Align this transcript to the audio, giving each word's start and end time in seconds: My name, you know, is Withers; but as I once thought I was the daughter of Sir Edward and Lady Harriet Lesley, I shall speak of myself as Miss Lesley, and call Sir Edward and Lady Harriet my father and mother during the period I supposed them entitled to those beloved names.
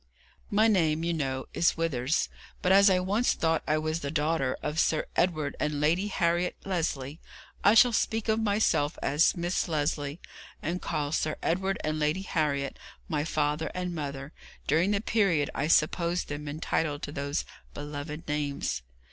My 0.49 0.67
name, 0.67 1.03
you 1.03 1.13
know, 1.13 1.45
is 1.53 1.77
Withers; 1.77 2.27
but 2.63 2.71
as 2.71 2.89
I 2.89 2.97
once 2.99 3.33
thought 3.33 3.61
I 3.67 3.77
was 3.77 3.99
the 3.99 4.09
daughter 4.09 4.57
of 4.63 4.79
Sir 4.79 5.05
Edward 5.15 5.55
and 5.59 5.79
Lady 5.79 6.07
Harriet 6.07 6.55
Lesley, 6.65 7.19
I 7.63 7.75
shall 7.75 7.93
speak 7.93 8.27
of 8.27 8.39
myself 8.39 8.97
as 9.03 9.37
Miss 9.37 9.67
Lesley, 9.67 10.19
and 10.59 10.81
call 10.81 11.11
Sir 11.11 11.35
Edward 11.43 11.77
and 11.83 11.99
Lady 11.99 12.23
Harriet 12.23 12.79
my 13.07 13.23
father 13.23 13.69
and 13.75 13.93
mother 13.93 14.33
during 14.65 14.89
the 14.89 15.01
period 15.01 15.51
I 15.53 15.67
supposed 15.67 16.29
them 16.29 16.47
entitled 16.47 17.03
to 17.03 17.11
those 17.11 17.45
beloved 17.75 18.27
names. 18.27 18.81